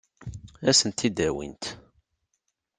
Ad 0.69 0.75
sent-t-id-awint? 0.79 1.63